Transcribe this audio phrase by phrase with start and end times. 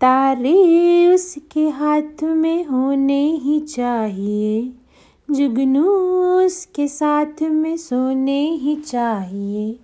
[0.00, 4.72] तारे उसके हाथ में होने ही चाहिए।
[5.30, 5.86] जुगनू
[6.46, 9.76] उसके साथ में सोने ही चाहिए।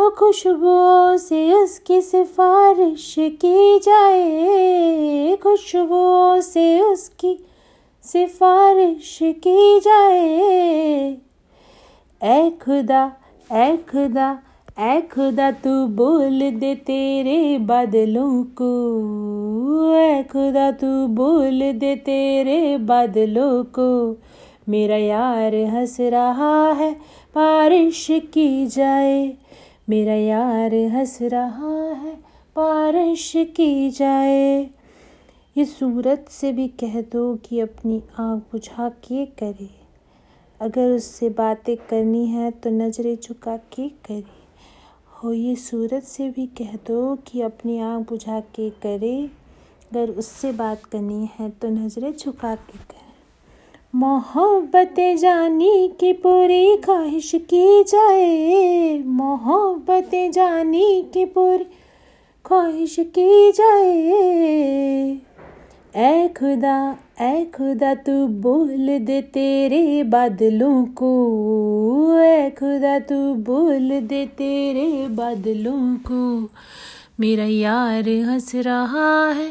[0.00, 7.38] ओ खुशबू से उसकी सिफारिश की जाए। खुशबू से उसकी
[8.02, 11.16] सिफारिश की जाए।
[12.22, 13.12] ए खुदा
[13.52, 14.38] ए खुदा
[14.78, 18.70] ऐ खुदा तू बोल दे तेरे बादलों को।
[19.96, 24.16] ऐ खुदा तू बोल दे तेरे बादलों को।
[24.68, 26.92] मेरा यार हंस रहा है,
[27.34, 29.36] बारिश की जाए।
[29.88, 32.14] मेरा यार हंस रहा है,
[32.56, 34.70] बारिश की जाए।
[35.56, 39.70] ये सूरत से भी कह दो कि अपनी आँख बुझा के करे।
[40.60, 44.43] अगर उससे बातें करनी है तो नज़रें झुका के करे।
[45.24, 49.30] हो ये सूरत से भी कह दो कि अपनी आँख बुझा के करे।
[49.92, 53.12] अगर उससे बात करनी है तो नज़रें झुका के करें।
[53.94, 61.64] मोहब्बत जानी की पूरी ख्वाहिश की जाए। मोहब्बत जानी की पूरी
[62.44, 64.93] ख्वाहिश की जाए।
[65.96, 71.10] ऐ खुदा ऐ खुदा, तू बोल दे तेरे बादलों को।
[72.18, 76.50] ऐ खुदा, तू बोल दे तेरे बादलों को।
[77.20, 79.50] मेरा यार हंस रहा है,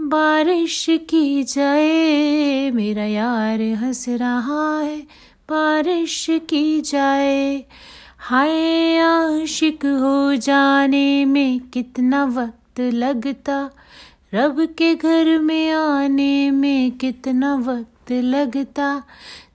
[0.00, 5.00] बारिश की जाए मेरा यार हंस रहा है,
[5.50, 7.64] बारिश की जाए
[8.18, 13.70] हाय, आशिक हो जाने में कितना वक्त लगता।
[14.34, 19.02] रब के घर में आने में कितना वक्त लगता।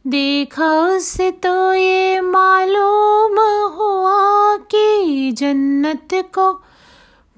[0.07, 3.39] देखा उससे तो ये मालूम
[3.73, 6.53] हुआ कि जन्नत को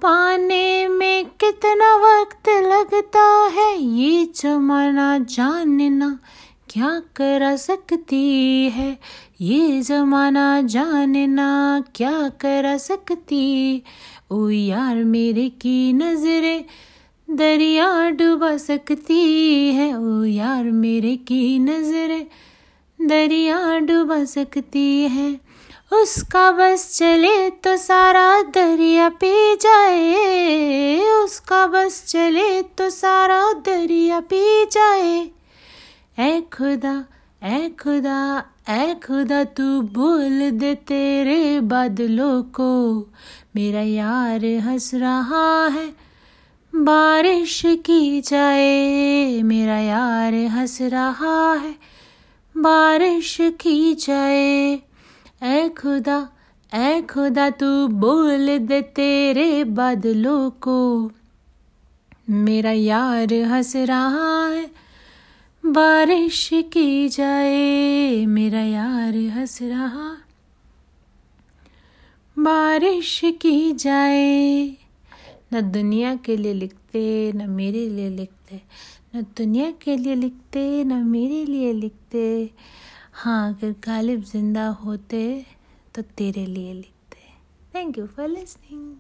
[0.02, 6.20] पाने में कितना वक्त लगता है। ये जमाना जानना
[6.70, 8.98] क्या करा सकती है?
[9.42, 13.84] ये जमाना जानना क्या करा सकती?
[14.32, 16.66] ओ यार मेरे की नज़रें
[17.28, 22.12] दरिया डुबा सकती है, ओ यार मेरे की नज़र।
[23.00, 25.30] दरिया डुबा सकती है,
[25.94, 34.66] उसका बस चले तो सारा दरिया पी जाए। उसका बस चले तो सारा दरिया पी
[34.66, 35.20] जाए।
[36.20, 36.96] ऐ खुदा
[37.44, 38.18] ऐ खुदा
[38.70, 42.74] ऐ खुदा तू बोल दे तेरे बादलों को।
[43.56, 45.88] मेरा यार हंस रहा है
[46.78, 51.76] बारिश की जाए, मेरा यार हंस रहा है।
[52.58, 54.80] बारिश की जाए,
[55.42, 56.28] ऐ खुदा
[56.74, 61.12] ऐ खुदा, तू बोल दे तेरे बादलों को।
[62.30, 64.72] मेरा यार हंस रहा है,
[65.66, 70.18] बारिश की जाए, मेरा यार हंस रहा।
[72.40, 74.74] बारिश की जाए
[75.54, 78.62] न दुनिया के लिए लिखते, न मेरे लिए लिखते।
[79.16, 82.50] न दुनिया के लिए लिखते, न मेरे लिए लिखते।
[83.14, 85.46] हाँ अगर गालिब ज़िंदा होते
[85.96, 87.20] तो तेरे लिए लिखते।
[87.76, 88.96] Thank you for listening